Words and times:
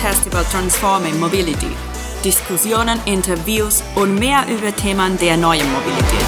Über 0.00 0.42
Transforming 0.44 1.20
Mobility. 1.20 1.76
Diskussionen, 2.24 2.98
Interviews 3.04 3.82
und 3.94 4.18
mehr 4.18 4.46
über 4.48 4.74
Themen 4.74 5.18
der 5.18 5.36
neuen 5.36 5.70
Mobilität. 5.70 6.24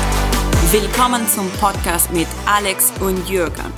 Willkommen 0.70 1.26
zum 1.26 1.50
Podcast 1.52 2.12
mit 2.12 2.26
Alex 2.44 2.92
und 3.00 3.26
Jürgen. 3.30 3.72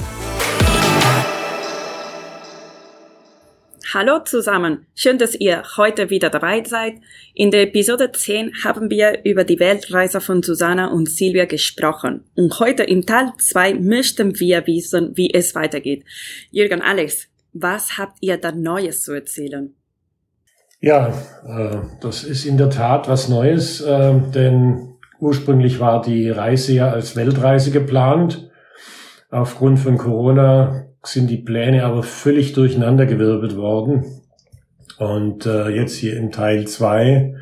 Hallo 3.95 4.19
zusammen, 4.25 4.85
schön, 4.97 5.19
dass 5.19 5.37
ihr 5.37 5.63
heute 5.77 6.11
wieder 6.11 6.29
dabei 6.29 6.65
seid. 6.65 6.95
In 7.33 7.53
der 7.53 7.63
Episode 7.63 8.11
10 8.11 8.65
haben 8.65 8.91
wir 8.91 9.25
über 9.25 9.45
die 9.45 9.61
Weltreise 9.61 10.21
von 10.21 10.43
Susanna 10.43 10.89
und 10.89 11.09
Silvia 11.09 11.45
gesprochen. 11.45 12.25
Und 12.35 12.59
heute 12.59 12.83
im 12.83 13.07
Teil 13.07 13.33
2 13.39 13.75
möchten 13.75 14.41
wir 14.41 14.67
wissen, 14.67 15.17
wie 15.17 15.33
es 15.33 15.55
weitergeht. 15.55 16.05
Jürgen, 16.51 16.83
Alex, 16.83 17.29
was 17.53 17.97
habt 17.97 18.19
ihr 18.23 18.37
da 18.39 18.51
Neues 18.51 19.05
zu 19.05 19.13
erzählen? 19.13 19.73
Ja, 20.85 21.15
äh, 21.49 21.79
das 22.03 22.25
ist 22.25 22.45
in 22.45 22.59
der 22.59 22.69
Tat 22.69 23.09
was 23.09 23.31
Neues, 23.31 23.81
äh, 23.81 24.21
denn 24.35 24.97
ursprünglich 25.19 25.81
war 25.81 26.03
die 26.03 26.29
Reise 26.29 26.75
ja 26.75 26.91
als 26.91 27.17
Weltreise 27.17 27.71
geplant. 27.71 28.51
Aufgrund 29.31 29.79
von 29.79 29.97
Corona 29.97 30.85
sind 31.03 31.31
die 31.31 31.39
Pläne 31.39 31.87
aber 31.87 32.03
völlig 32.03 32.53
durcheinandergewirbelt 32.53 33.57
worden. 33.57 34.05
Und 34.99 35.47
äh, 35.47 35.71
jetzt 35.71 35.97
hier 35.97 36.19
in 36.19 36.31
Teil 36.31 36.67
zwei 36.69 37.35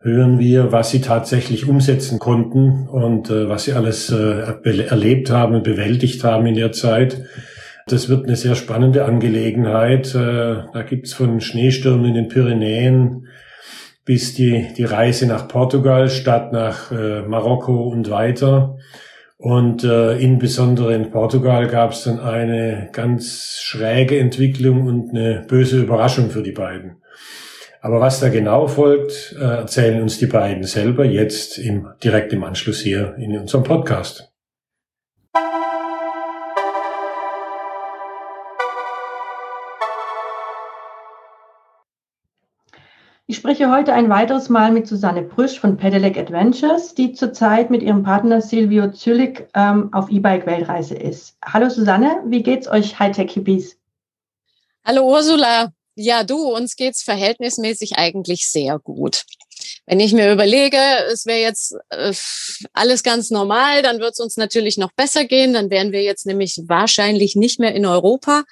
hören 0.00 0.38
wir, 0.38 0.72
was 0.72 0.88
sie 0.90 1.02
tatsächlich 1.02 1.68
umsetzen 1.68 2.18
konnten 2.18 2.88
und 2.88 3.28
was 3.28 3.64
sie 3.64 3.74
alles 3.74 4.08
erlebt 4.08 5.30
haben 5.30 5.54
und 5.54 5.62
bewältigt 5.62 6.24
haben 6.24 6.46
in 6.46 6.54
der 6.54 6.72
Zeit. 6.72 7.22
Das 7.92 8.08
wird 8.08 8.26
eine 8.26 8.36
sehr 8.36 8.54
spannende 8.54 9.04
Angelegenheit. 9.04 10.14
Äh, 10.14 10.62
da 10.72 10.82
gibt's 10.88 11.12
von 11.12 11.40
Schneestürmen 11.40 12.06
in 12.06 12.14
den 12.14 12.28
Pyrenäen 12.28 13.26
bis 14.04 14.34
die, 14.34 14.66
die 14.76 14.84
Reise 14.84 15.26
nach 15.26 15.46
Portugal 15.46 16.08
statt 16.08 16.52
nach 16.52 16.90
äh, 16.90 17.22
Marokko 17.22 17.88
und 17.88 18.10
weiter. 18.10 18.76
Und 19.36 19.84
äh, 19.84 20.18
insbesondere 20.18 20.94
in 20.94 21.10
Portugal 21.10 21.66
gab 21.68 21.92
es 21.92 22.04
dann 22.04 22.18
eine 22.18 22.90
ganz 22.92 23.60
schräge 23.62 24.18
Entwicklung 24.18 24.86
und 24.86 25.10
eine 25.10 25.44
böse 25.46 25.78
Überraschung 25.78 26.30
für 26.30 26.42
die 26.42 26.52
beiden. 26.52 26.96
Aber 27.80 28.00
was 28.00 28.20
da 28.20 28.28
genau 28.28 28.66
folgt, 28.66 29.34
äh, 29.38 29.44
erzählen 29.44 30.02
uns 30.02 30.18
die 30.18 30.26
beiden 30.26 30.64
selber 30.64 31.04
jetzt 31.04 31.58
im, 31.58 31.88
direkt 32.02 32.32
im 32.32 32.44
Anschluss 32.44 32.80
hier 32.80 33.14
in 33.16 33.38
unserem 33.38 33.64
Podcast. 33.64 34.29
Ich 43.30 43.36
spreche 43.36 43.70
heute 43.70 43.92
ein 43.92 44.08
weiteres 44.08 44.48
Mal 44.48 44.72
mit 44.72 44.88
Susanne 44.88 45.22
Brüsch 45.22 45.60
von 45.60 45.76
Pedelec 45.76 46.18
Adventures, 46.18 46.96
die 46.96 47.12
zurzeit 47.12 47.70
mit 47.70 47.80
ihrem 47.80 48.02
Partner 48.02 48.40
Silvio 48.42 48.90
Züllig 48.90 49.46
ähm, 49.54 49.94
auf 49.94 50.10
E-Bike-Weltreise 50.10 50.96
ist. 50.96 51.36
Hallo 51.44 51.70
Susanne, 51.70 52.24
wie 52.26 52.42
geht's 52.42 52.66
euch 52.66 52.98
Hightech-Hippies? 52.98 53.76
Hallo 54.84 55.08
Ursula. 55.08 55.72
Ja, 55.94 56.24
du, 56.24 56.38
uns 56.38 56.74
geht's 56.74 57.04
verhältnismäßig 57.04 57.98
eigentlich 57.98 58.48
sehr 58.48 58.80
gut. 58.80 59.22
Wenn 59.86 60.00
ich 60.00 60.12
mir 60.12 60.32
überlege, 60.32 60.80
es 61.12 61.24
wäre 61.24 61.38
jetzt 61.38 61.76
äh, 61.90 62.12
alles 62.72 63.04
ganz 63.04 63.30
normal, 63.30 63.82
dann 63.82 64.00
wird 64.00 64.14
es 64.14 64.18
uns 64.18 64.38
natürlich 64.38 64.76
noch 64.76 64.90
besser 64.90 65.24
gehen. 65.24 65.52
Dann 65.52 65.70
wären 65.70 65.92
wir 65.92 66.02
jetzt 66.02 66.26
nämlich 66.26 66.60
wahrscheinlich 66.66 67.36
nicht 67.36 67.60
mehr 67.60 67.76
in 67.76 67.86
Europa, 67.86 68.42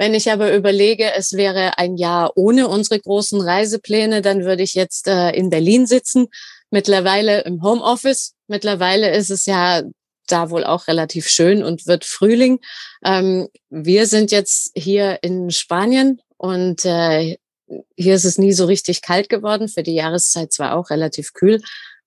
wenn 0.00 0.14
ich 0.14 0.32
aber 0.32 0.56
überlege, 0.56 1.12
es 1.12 1.34
wäre 1.34 1.76
ein 1.76 1.98
Jahr 1.98 2.32
ohne 2.34 2.68
unsere 2.68 2.98
großen 2.98 3.38
Reisepläne, 3.38 4.22
dann 4.22 4.46
würde 4.46 4.62
ich 4.62 4.72
jetzt 4.72 5.06
äh, 5.06 5.28
in 5.32 5.50
Berlin 5.50 5.86
sitzen, 5.86 6.28
mittlerweile 6.70 7.42
im 7.42 7.62
Homeoffice. 7.62 8.32
Mittlerweile 8.48 9.14
ist 9.14 9.28
es 9.28 9.44
ja 9.44 9.82
da 10.26 10.48
wohl 10.48 10.64
auch 10.64 10.88
relativ 10.88 11.28
schön 11.28 11.62
und 11.62 11.86
wird 11.86 12.06
Frühling. 12.06 12.60
Ähm, 13.04 13.48
wir 13.68 14.06
sind 14.06 14.30
jetzt 14.30 14.72
hier 14.74 15.18
in 15.20 15.50
Spanien 15.50 16.22
und 16.38 16.86
äh, 16.86 17.36
hier 17.94 18.14
ist 18.14 18.24
es 18.24 18.38
nie 18.38 18.54
so 18.54 18.64
richtig 18.64 19.02
kalt 19.02 19.28
geworden. 19.28 19.68
Für 19.68 19.82
die 19.82 19.96
Jahreszeit 19.96 20.50
zwar 20.50 20.76
auch 20.76 20.88
relativ 20.88 21.34
kühl, 21.34 21.60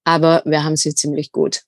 aber 0.03 0.41
wir 0.45 0.63
haben 0.63 0.77
sie 0.77 0.95
ziemlich 0.95 1.31
gut. 1.31 1.61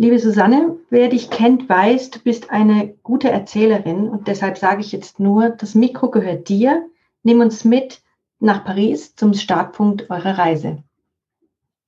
Liebe 0.00 0.18
Susanne, 0.18 0.78
wer 0.88 1.08
dich 1.08 1.28
kennt, 1.28 1.68
weiß, 1.68 2.08
du 2.08 2.20
bist 2.20 2.48
eine 2.48 2.94
gute 3.02 3.28
Erzählerin 3.28 4.08
und 4.08 4.28
deshalb 4.28 4.56
sage 4.56 4.80
ich 4.80 4.92
jetzt 4.92 5.20
nur, 5.20 5.50
das 5.50 5.74
Mikro 5.74 6.10
gehört 6.10 6.48
dir. 6.48 6.88
Nimm 7.22 7.42
uns 7.42 7.64
mit 7.64 8.00
nach 8.38 8.64
Paris 8.64 9.14
zum 9.14 9.34
Startpunkt 9.34 10.08
eurer 10.08 10.38
Reise. 10.38 10.82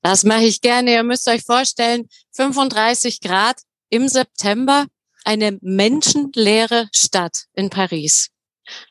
Das 0.03 0.25
mache 0.25 0.43
ich 0.43 0.61
gerne. 0.61 0.93
Ihr 0.93 1.05
müsst 1.05 1.27
euch 1.27 1.43
vorstellen, 1.43 2.07
35 2.33 3.23
Grad 3.23 3.63
im 3.89 4.09
September, 4.09 4.85
eine 5.25 5.57
menschenleere 5.63 6.91
Stadt 6.93 7.47
in 7.55 7.71
Paris. 7.71 8.29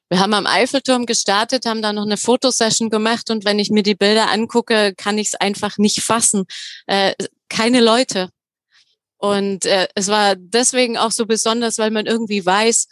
Wir 0.09 0.19
haben 0.19 0.33
am 0.33 0.47
Eiffelturm 0.47 1.05
gestartet, 1.05 1.67
haben 1.67 1.83
da 1.83 1.93
noch 1.93 2.07
eine 2.07 2.17
Fotosession 2.17 2.89
gemacht 2.89 3.29
und 3.29 3.45
wenn 3.45 3.59
ich 3.59 3.69
mir 3.69 3.83
die 3.83 3.93
Bilder 3.93 4.31
angucke, 4.31 4.95
kann 4.97 5.19
ich 5.19 5.27
es 5.27 5.35
einfach 5.35 5.77
nicht 5.77 6.01
fassen. 6.01 6.45
Äh, 6.87 7.13
keine 7.49 7.81
Leute, 7.81 8.31
und 9.21 9.65
äh, 9.65 9.87
es 9.93 10.07
war 10.07 10.35
deswegen 10.35 10.97
auch 10.97 11.11
so 11.11 11.27
besonders, 11.27 11.77
weil 11.77 11.91
man 11.91 12.07
irgendwie 12.07 12.43
weiß, 12.43 12.87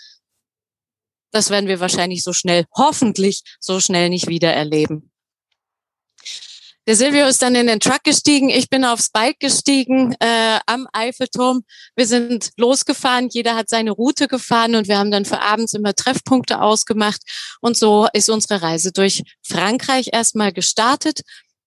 das 1.31 1.49
werden 1.49 1.67
wir 1.67 1.79
wahrscheinlich 1.79 2.23
so 2.23 2.33
schnell, 2.33 2.65
hoffentlich 2.75 3.41
so 3.59 3.79
schnell 3.79 4.09
nicht 4.09 4.27
wieder 4.27 4.53
erleben. 4.53 5.11
Der 6.85 6.95
Silvio 6.95 7.27
ist 7.27 7.41
dann 7.41 7.55
in 7.55 7.65
den 7.65 7.79
Truck 7.79 8.03
gestiegen, 8.03 8.49
ich 8.49 8.69
bin 8.69 8.85
aufs 8.85 9.09
Bike 9.09 9.39
gestiegen 9.39 10.15
äh, 10.19 10.59
am 10.67 10.87
Eiffelturm. 10.93 11.63
Wir 11.95 12.05
sind 12.05 12.51
losgefahren, 12.57 13.29
jeder 13.31 13.55
hat 13.55 13.69
seine 13.69 13.91
Route 13.91 14.27
gefahren 14.27 14.75
und 14.75 14.87
wir 14.87 14.99
haben 14.99 15.11
dann 15.11 15.25
für 15.25 15.39
abends 15.39 15.73
immer 15.73 15.95
Treffpunkte 15.95 16.61
ausgemacht. 16.61 17.21
Und 17.61 17.75
so 17.75 18.07
ist 18.13 18.29
unsere 18.29 18.61
Reise 18.61 18.91
durch 18.91 19.23
Frankreich 19.41 20.09
erstmal 20.13 20.51
gestartet. 20.51 21.21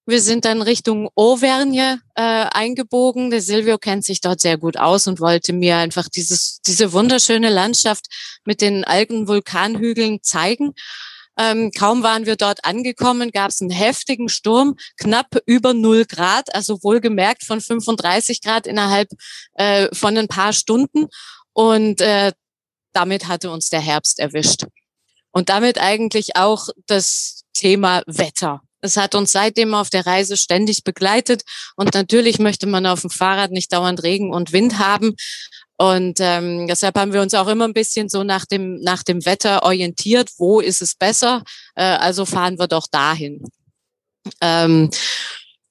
Wir 0.05 0.21
sind 0.21 0.45
dann 0.45 0.63
Richtung 0.63 1.09
Auvergne 1.15 2.01
äh, 2.17 2.23
eingebogen. 2.23 3.31
Der 3.31 3.41
Silvio 3.41 3.79
kennt 3.79 4.05
sich 4.05 4.21
dort 4.21 4.41
sehr 4.41 4.59
gut 4.59 4.77
aus 4.77 5.07
und 5.07 5.21
wollte 5.21 5.53
mir 5.53 5.77
einfach 5.77 6.09
dieses, 6.09 6.61
diese 6.67 6.93
wunderschöne 6.93 7.51
Landschaft 7.51 8.07
mit 8.45 8.61
den 8.61 8.85
alten 8.85 9.29
Vulkanhügeln 9.29 10.19
zeigen. 10.23 10.75
Ähm, 11.39 11.71
kaum 11.71 12.03
waren 12.03 12.27
wir 12.27 12.37
dort 12.37 12.65
angekommen, 12.65 13.31
gab 13.31 13.51
es 13.51 13.61
einen 13.61 13.71
heftigen 13.71 14.29
Sturm, 14.29 14.77
knapp 14.99 15.39
über 15.47 15.73
null 15.73 16.05
Grad, 16.05 16.55
also 16.55 16.83
wohlgemerkt 16.83 17.45
von 17.45 17.61
35 17.61 18.43
Grad 18.43 18.67
innerhalb 18.67 19.09
äh, 19.55 19.89
von 19.95 20.17
ein 20.19 20.29
paar 20.29 20.53
Stunden. 20.53 21.07
Und 21.53 22.01
äh, 22.01 22.33
damit 22.93 23.29
hatte 23.29 23.51
uns 23.51 23.71
der 23.71 23.81
Herbst 23.81 24.19
erwischt. 24.19 24.67
Und 25.31 25.49
damit 25.49 25.79
eigentlich 25.79 26.37
auch 26.37 26.69
das 26.87 27.45
Thema 27.55 28.03
Wetter. 28.07 28.63
Es 28.82 28.97
hat 28.97 29.15
uns 29.15 29.32
seitdem 29.32 29.75
auf 29.75 29.91
der 29.91 30.06
Reise 30.06 30.37
ständig 30.37 30.84
begleitet. 30.84 31.43
Und 31.76 31.94
natürlich 31.94 32.38
möchte 32.38 32.66
man 32.66 32.87
auf 32.87 33.00
dem 33.00 33.10
Fahrrad 33.10 33.50
nicht 33.50 33.72
dauernd 33.72 34.03
Regen 34.03 34.32
und 34.32 34.53
Wind 34.53 34.78
haben. 34.78 35.15
Und 35.78 36.19
ähm, 36.20 36.66
deshalb 36.66 36.97
haben 36.98 37.12
wir 37.12 37.22
uns 37.22 37.34
auch 37.34 37.48
immer 37.48 37.65
ein 37.65 37.72
bisschen 37.72 38.09
so 38.09 38.22
nach 38.22 38.44
dem, 38.44 38.81
nach 38.82 39.03
dem 39.03 39.25
Wetter 39.25 39.62
orientiert. 39.62 40.31
Wo 40.37 40.60
ist 40.60 40.82
es 40.82 40.94
besser? 40.94 41.42
Äh, 41.75 41.84
also 41.84 42.26
fahren 42.26 42.59
wir 42.59 42.69
doch 42.69 42.87
dahin. 42.91 43.42
Ähm, 44.41 44.91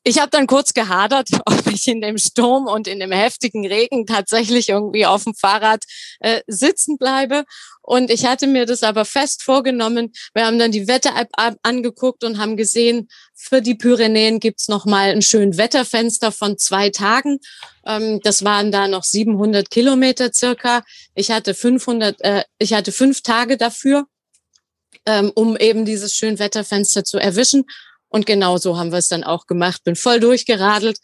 ich 0.03 0.19
habe 0.19 0.29
dann 0.31 0.47
kurz 0.47 0.73
gehadert, 0.73 1.29
ob 1.45 1.67
ich 1.67 1.87
in 1.87 2.01
dem 2.01 2.17
Sturm 2.17 2.67
und 2.67 2.87
in 2.87 2.99
dem 2.99 3.11
heftigen 3.11 3.65
Regen 3.65 4.05
tatsächlich 4.05 4.69
irgendwie 4.69 5.05
auf 5.05 5.23
dem 5.23 5.35
Fahrrad 5.35 5.83
äh, 6.19 6.41
sitzen 6.47 6.97
bleibe. 6.97 7.43
Und 7.83 8.11
ich 8.11 8.25
hatte 8.25 8.47
mir 8.47 8.65
das 8.65 8.83
aber 8.83 9.05
fest 9.05 9.43
vorgenommen. 9.43 10.11
Wir 10.33 10.45
haben 10.45 10.59
dann 10.59 10.71
die 10.71 10.87
Wetter-App 10.87 11.29
angeguckt 11.63 12.23
und 12.23 12.37
haben 12.37 12.55
gesehen, 12.55 13.09
für 13.35 13.61
die 13.61 13.75
Pyrenäen 13.75 14.39
gibt's 14.39 14.67
noch 14.67 14.85
mal 14.85 15.09
ein 15.09 15.23
schön 15.23 15.57
Wetterfenster 15.57 16.31
von 16.31 16.57
zwei 16.57 16.89
Tagen. 16.89 17.39
Ähm, 17.85 18.19
das 18.23 18.43
waren 18.43 18.71
da 18.71 18.87
noch 18.87 19.03
700 19.03 19.69
Kilometer 19.69 20.31
circa. 20.31 20.83
Ich 21.15 21.31
hatte 21.31 21.53
500, 21.53 22.21
äh, 22.21 22.43
ich 22.59 22.73
hatte 22.73 22.91
fünf 22.91 23.23
Tage 23.23 23.57
dafür, 23.57 24.05
ähm, 25.07 25.31
um 25.33 25.57
eben 25.57 25.85
dieses 25.85 26.13
schön 26.13 26.37
Wetterfenster 26.37 27.03
zu 27.03 27.17
erwischen. 27.17 27.65
Und 28.11 28.25
genau 28.25 28.57
so 28.57 28.77
haben 28.77 28.91
wir 28.91 28.99
es 28.99 29.07
dann 29.07 29.23
auch 29.23 29.47
gemacht. 29.47 29.83
Bin 29.83 29.95
voll 29.95 30.19
durchgeradelt. 30.19 30.99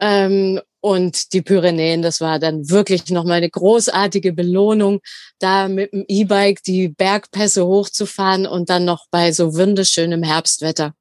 Ähm, 0.00 0.60
und 0.80 1.32
die 1.32 1.42
Pyrenäen, 1.42 2.00
das 2.02 2.20
war 2.20 2.38
dann 2.38 2.70
wirklich 2.70 3.10
nochmal 3.10 3.38
eine 3.38 3.50
großartige 3.50 4.32
Belohnung, 4.32 5.00
da 5.40 5.66
mit 5.66 5.92
dem 5.92 6.04
E-Bike 6.06 6.62
die 6.62 6.88
Bergpässe 6.88 7.66
hochzufahren 7.66 8.46
und 8.46 8.70
dann 8.70 8.84
noch 8.84 9.06
bei 9.10 9.32
so 9.32 9.56
wunderschönem 9.56 10.22
Herbstwetter. 10.22 10.94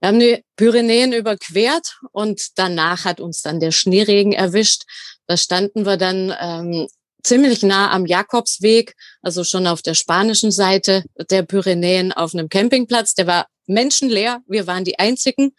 Wir 0.00 0.08
haben 0.08 0.20
die 0.20 0.44
Pyrenäen 0.54 1.12
überquert 1.12 1.98
und 2.12 2.58
danach 2.58 3.04
hat 3.04 3.18
uns 3.18 3.42
dann 3.42 3.58
der 3.58 3.72
Schneeregen 3.72 4.32
erwischt. 4.32 4.84
Da 5.26 5.36
standen 5.36 5.84
wir 5.84 5.96
dann 5.96 6.32
ähm, 6.38 6.86
ziemlich 7.26 7.62
nah 7.62 7.90
am 7.90 8.06
Jakobsweg, 8.06 8.94
also 9.20 9.44
schon 9.44 9.66
auf 9.66 9.82
der 9.82 9.94
spanischen 9.94 10.52
Seite 10.52 11.04
der 11.30 11.42
Pyrenäen 11.42 12.12
auf 12.12 12.34
einem 12.34 12.48
Campingplatz. 12.48 13.14
Der 13.14 13.26
war 13.26 13.46
menschenleer. 13.66 14.40
Wir 14.46 14.66
waren 14.66 14.84
die 14.84 14.98
einzigen, 14.98 15.52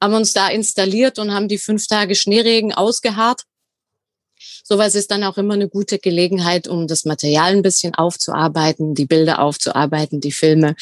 haben 0.00 0.14
uns 0.14 0.32
da 0.32 0.48
installiert 0.48 1.18
und 1.18 1.32
haben 1.32 1.48
die 1.48 1.58
fünf 1.58 1.86
Tage 1.86 2.14
Schneeregen 2.14 2.72
ausgeharrt. 2.72 3.42
Sowas 4.64 4.94
ist 4.94 5.10
dann 5.10 5.24
auch 5.24 5.36
immer 5.36 5.54
eine 5.54 5.68
gute 5.68 5.98
Gelegenheit, 5.98 6.66
um 6.66 6.86
das 6.86 7.04
Material 7.04 7.52
ein 7.52 7.62
bisschen 7.62 7.94
aufzuarbeiten, 7.94 8.94
die 8.94 9.04
Bilder 9.04 9.40
aufzuarbeiten, 9.40 10.20
die 10.20 10.32
Filme. 10.32 10.74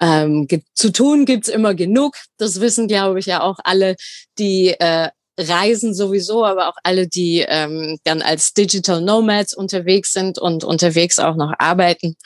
Ähm, 0.00 0.46
zu 0.74 0.92
tun 0.92 1.26
gibt's 1.26 1.48
immer 1.48 1.74
genug. 1.74 2.16
Das 2.38 2.60
wissen, 2.60 2.88
glaube 2.88 3.18
ich, 3.18 3.26
ja 3.26 3.42
auch 3.42 3.58
alle, 3.64 3.96
die 4.38 4.68
äh, 4.68 5.10
reisen 5.38 5.94
sowieso, 5.94 6.44
aber 6.44 6.68
auch 6.68 6.76
alle, 6.82 7.06
die 7.06 7.44
ähm, 7.46 7.98
dann 8.04 8.22
als 8.22 8.52
Digital 8.52 9.00
Nomads 9.00 9.54
unterwegs 9.54 10.12
sind 10.12 10.38
und 10.38 10.64
unterwegs 10.64 11.18
auch 11.18 11.36
noch 11.36 11.52
arbeiten. 11.58 12.16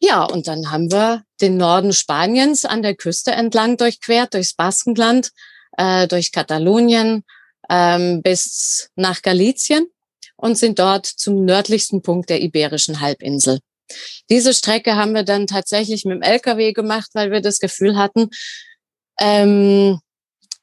Ja, 0.00 0.24
und 0.24 0.48
dann 0.48 0.70
haben 0.70 0.90
wir 0.90 1.24
den 1.40 1.56
Norden 1.56 1.92
Spaniens 1.92 2.64
an 2.64 2.82
der 2.82 2.94
Küste 2.94 3.32
entlang 3.32 3.76
durchquert, 3.76 4.34
durchs 4.34 4.54
Baskenland, 4.54 5.30
äh, 5.76 6.08
durch 6.08 6.32
Katalonien 6.32 7.22
ähm, 7.68 8.22
bis 8.22 8.90
nach 8.96 9.22
Galizien 9.22 9.86
und 10.36 10.56
sind 10.56 10.78
dort 10.78 11.06
zum 11.06 11.44
nördlichsten 11.44 12.02
Punkt 12.02 12.30
der 12.30 12.40
Iberischen 12.40 13.00
Halbinsel. 13.00 13.60
Diese 14.30 14.54
Strecke 14.54 14.96
haben 14.96 15.14
wir 15.14 15.24
dann 15.24 15.46
tatsächlich 15.46 16.04
mit 16.04 16.14
dem 16.16 16.22
LKW 16.22 16.72
gemacht, 16.72 17.10
weil 17.12 17.30
wir 17.30 17.40
das 17.40 17.58
Gefühl 17.58 17.96
hatten, 17.96 18.30
ähm, 19.20 20.00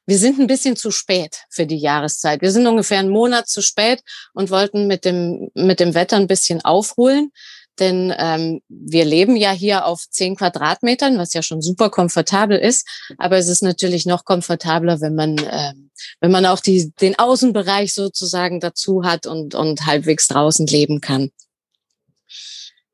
wir 0.07 0.18
sind 0.18 0.39
ein 0.39 0.48
bisschen 0.48 0.77
zu 0.77 0.89
spät 0.89 1.42
für 1.50 1.65
die 1.65 1.77
Jahreszeit. 1.77 2.42
Wir 2.42 2.51
sind 2.51 2.65
ungefähr 2.65 3.00
einen 3.00 3.09
Monat 3.09 3.50
zu 3.50 3.62
spät 3.62 4.01
und 4.33 4.50
wollten 4.50 4.88
mit 4.88 5.04
dem, 5.04 5.51
mit 5.54 5.81
dem 5.81 5.94
Wetter 5.94 6.15
ein 6.15 6.27
bisschen 6.27 6.63
aufholen. 6.63 7.31
Denn 7.77 8.13
ähm, 8.18 8.62
wir 8.69 9.06
leben 9.06 9.36
ja 9.36 9.51
hier 9.51 9.86
auf 9.86 10.09
zehn 10.09 10.36
Quadratmetern, 10.36 11.18
was 11.18 11.33
ja 11.33 11.44
schon 11.44 11.62
super 11.62 11.89
komfortabel 11.89 12.57
ist. 12.57 12.88
Aber 13.18 13.38
es 13.38 13.50
ist 13.50 13.62
natürlich 13.62 14.06
noch 14.06 14.24
komfortabler, 14.24 15.01
wenn 15.01 15.13
man, 15.13 15.36
ähm, 15.51 15.92
wenn 16.21 16.31
man 16.31 16.45
auch 16.45 16.62
die, 16.62 16.92
den 17.01 17.19
Außenbereich 17.19 17.94
sozusagen 17.94 18.62
dazu 18.62 19.04
hat 19.04 19.27
und, 19.27 19.56
und 19.56 19.86
halbwegs 19.86 20.27
draußen 20.30 20.65
leben 20.68 21.01
kann. 21.01 21.31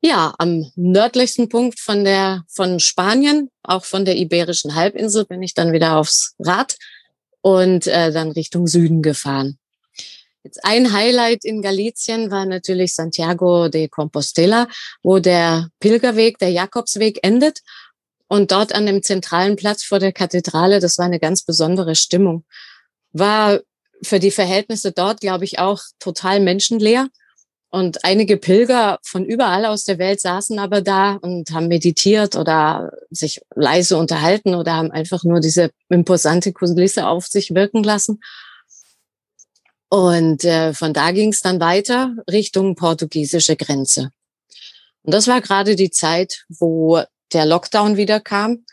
Ja, 0.01 0.33
am 0.38 0.69
nördlichsten 0.75 1.48
Punkt 1.48 1.80
von 1.80 2.04
der, 2.04 2.44
von 2.50 2.81
Spanien, 2.81 3.50
auch 3.62 3.86
von 3.86 4.04
der 4.04 4.18
Iberischen 4.18 4.75
Halbinsel, 4.75 5.24
bin 5.24 5.42
ich 5.42 5.54
dann 5.54 5.71
wieder 5.71 5.95
aufs 5.95 6.36
Rad 6.39 6.75
und 7.44 7.88
äh, 7.88 8.12
dann 8.12 8.31
Richtung 8.31 8.68
Süden 8.68 9.01
gefahren. 9.04 9.60
Jetzt 10.44 10.63
ein 10.66 10.92
Highlight 10.92 11.45
in 11.45 11.62
Galicien 11.62 12.31
war 12.31 12.45
natürlich 12.45 12.95
Santiago 12.95 13.69
de 13.69 13.88
Compostela, 13.88 14.68
wo 15.04 15.19
der 15.19 15.69
Pilgerweg, 15.80 16.38
der 16.40 16.50
Jakobsweg 16.50 17.19
endet. 17.22 17.60
Und 18.28 18.51
dort 18.51 18.74
an 18.74 18.86
dem 18.86 19.04
zentralen 19.04 19.57
Platz 19.57 19.84
vor 19.84 20.00
der 20.00 20.12
Kathedrale, 20.12 20.80
das 20.80 20.98
war 20.98 21.06
eine 21.06 21.19
ganz 21.19 21.44
besondere 21.44 21.95
Stimmung. 21.95 22.45
War 23.12 23.60
für 24.01 24.19
die 24.19 24.31
Verhältnisse 24.31 24.92
dort, 24.92 25.22
glaube 25.22 25.46
ich, 25.46 25.60
auch 25.60 25.81
total 26.00 26.39
menschenleer. 26.39 27.07
Und 27.74 28.06
einige 28.06 28.38
Pilger 28.38 29.00
von 29.02 29.25
überall 29.25 29.66
aus 29.66 29.84
der 29.84 29.98
Welt 29.98 30.22
saßen 30.22 30.60
aber 30.60 30.81
da 30.81 31.14
und 31.14 31.50
haben 31.50 31.68
meditiert 31.68 32.36
oder 32.36 32.92
sich 33.10 33.42
leise 33.56 33.98
unterhalten 33.98 34.54
oder 34.54 34.75
haben 34.75 34.92
einfach 34.92 35.24
nur 35.24 35.40
diese 35.40 35.72
imposante 35.90 36.54
Kulisse 36.54 37.08
auf 37.08 37.25
sich 37.25 37.56
wirken 37.56 37.81
lassen. 37.81 38.22
Und 39.90 40.46
äh, 40.46 40.75
von 40.75 40.94
da 40.94 41.10
ging 41.10 41.31
es 41.31 41.42
dann 41.42 41.60
weiter 41.60 42.16
Richtung 42.30 42.75
portugiesische 42.75 43.56
Grenze. 43.56 44.12
Und 45.02 45.12
das 45.12 45.28
war 45.28 45.42
gerade 45.42 45.75
die 45.75 45.90
Zeit, 45.90 46.46
wo 46.50 47.02
der 47.34 47.48
Lockdown 47.48 47.98
wieder 47.98 48.20
kam, 48.20 48.66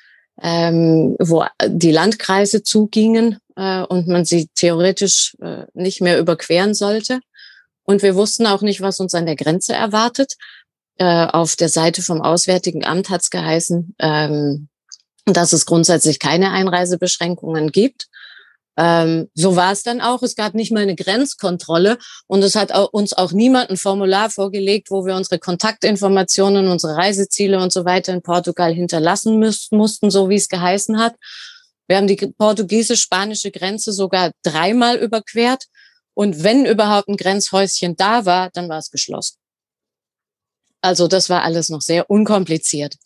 ähm, 0.43 1.17
wo 1.19 1.47
die 1.67 1.93
Landkreise 1.93 2.63
zugingen 2.65 3.39
äh, 3.57 3.81
und 3.81 4.09
man 4.09 4.27
sie 4.27 4.49
theoretisch 4.55 5.39
äh, 5.41 5.65
nicht 5.73 6.03
mehr 6.03 6.19
überqueren 6.19 6.75
sollte. 6.75 7.21
Und 7.85 8.03
wir 8.03 8.15
wussten 8.15 8.47
auch 8.47 8.63
nicht, 8.63 8.81
was 8.81 9.01
uns 9.01 9.15
an 9.15 9.27
der 9.27 9.37
Grenze 9.37 9.75
erwartet. 9.75 10.35
Äh, 10.99 11.27
auf 11.27 11.57
der 11.57 11.69
Seite 11.69 12.03
vom 12.03 12.21
Auswärtigen 12.21 12.85
Amt 12.85 13.09
hat 13.09 13.23
es 13.23 13.31
geheißen, 13.31 13.95
ähm, 13.99 14.69
dass 15.25 15.53
es 15.53 15.67
grundsätzlich 15.67 16.19
keine 16.19 16.51
Einreisebeschränkungen 16.51 17.73
gibt. 17.73 18.09
Ähm, 18.77 19.29
so 19.35 19.57
war 19.57 19.73
es 19.73 19.83
dann 19.83 20.01
auch. 20.01 20.23
Es 20.23 20.37
gab 20.37 20.55
nicht 20.55 20.73
mal 20.73 20.83
eine 20.83 20.95
Grenzkontrolle 20.95 21.99
und 22.27 22.43
es 22.43 22.55
hat 22.55 22.73
auch, 22.73 22.93
uns 22.93 23.13
auch 23.13 23.33
niemand 23.33 23.71
ein 23.71 23.77
Formular 23.77 24.31
vorgelegt, 24.31 24.91
wo 24.91 25.05
wir 25.05 25.15
unsere 25.15 25.39
Kontaktinformationen, 25.39 26.69
unsere 26.69 26.97
Reiseziele 26.97 27.61
und 27.61 27.73
so 27.73 27.85
weiter 27.85 28.13
in 28.13 28.23
Portugal 28.23 28.73
hinterlassen 28.73 29.39
müssten, 29.39 29.77
mussten, 29.77 30.11
so 30.11 30.29
wie 30.29 30.37
es 30.37 30.49
geheißen 30.49 30.99
hat. 30.99 31.15
Wir 31.89 31.97
haben 31.97 32.07
die 32.07 32.17
portugiesisch-spanische 32.17 33.51
Grenze 33.51 33.93
sogar 33.93 34.31
dreimal 34.45 34.97
überquert 34.97 35.65
und 36.21 36.43
wenn 36.45 36.67
überhaupt 36.67 37.09
ein 37.09 37.17
Grenzhäuschen 37.17 37.97
da 37.97 38.27
war, 38.27 38.51
dann 38.51 38.69
war 38.69 38.77
es 38.77 38.91
geschlossen. 38.91 39.39
Also 40.83 41.09
das 41.09 41.31
war 41.31 41.45
alles 41.45 41.71
noch 41.71 41.81
sehr 41.81 42.11
unkompliziert. 42.11 42.97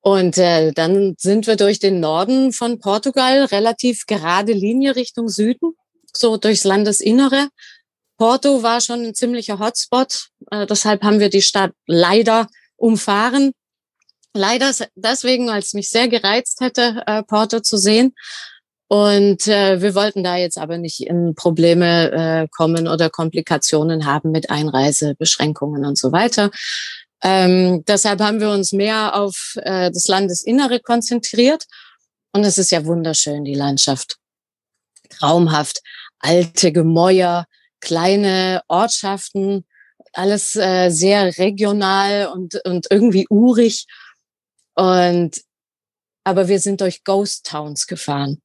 Und 0.00 0.38
äh, 0.38 0.70
dann 0.70 1.16
sind 1.18 1.48
wir 1.48 1.56
durch 1.56 1.80
den 1.80 1.98
Norden 1.98 2.52
von 2.52 2.78
Portugal, 2.78 3.46
relativ 3.46 4.06
gerade 4.06 4.52
Linie 4.52 4.94
Richtung 4.94 5.28
Süden, 5.28 5.72
so 6.12 6.36
durchs 6.36 6.62
Landesinnere. 6.62 7.48
Porto 8.16 8.62
war 8.62 8.80
schon 8.80 9.06
ein 9.06 9.14
ziemlicher 9.16 9.58
Hotspot, 9.58 10.28
äh, 10.52 10.66
deshalb 10.66 11.02
haben 11.02 11.18
wir 11.18 11.30
die 11.30 11.42
Stadt 11.42 11.72
leider 11.84 12.46
umfahren. 12.76 13.50
Leider 14.34 14.72
deswegen, 14.94 15.48
weil 15.48 15.58
es 15.58 15.74
mich 15.74 15.90
sehr 15.90 16.06
gereizt 16.06 16.60
hätte, 16.60 17.02
äh, 17.08 17.24
Porto 17.24 17.58
zu 17.58 17.76
sehen. 17.76 18.14
Und 18.92 19.46
äh, 19.46 19.80
wir 19.80 19.94
wollten 19.94 20.24
da 20.24 20.36
jetzt 20.36 20.58
aber 20.58 20.76
nicht 20.76 21.00
in 21.06 21.36
Probleme 21.36 22.10
äh, 22.10 22.48
kommen 22.48 22.88
oder 22.88 23.08
Komplikationen 23.08 24.04
haben 24.04 24.32
mit 24.32 24.50
Einreisebeschränkungen 24.50 25.84
und 25.84 25.96
so 25.96 26.10
weiter. 26.10 26.50
Ähm, 27.22 27.84
deshalb 27.86 28.20
haben 28.20 28.40
wir 28.40 28.50
uns 28.50 28.72
mehr 28.72 29.14
auf 29.14 29.54
äh, 29.62 29.92
das 29.92 30.08
Landesinnere 30.08 30.80
konzentriert. 30.80 31.66
Und 32.32 32.42
es 32.42 32.58
ist 32.58 32.72
ja 32.72 32.84
wunderschön, 32.84 33.44
die 33.44 33.54
Landschaft. 33.54 34.16
Traumhaft. 35.08 35.82
Alte 36.18 36.72
Gemäuer, 36.72 37.46
kleine 37.78 38.62
Ortschaften, 38.66 39.66
alles 40.14 40.56
äh, 40.56 40.90
sehr 40.90 41.38
regional 41.38 42.26
und, 42.26 42.60
und 42.64 42.88
irgendwie 42.90 43.28
urig. 43.30 43.86
Und, 44.74 45.40
aber 46.24 46.48
wir 46.48 46.58
sind 46.58 46.80
durch 46.80 47.04
Ghost 47.04 47.46
Towns 47.46 47.86
gefahren. 47.86 48.42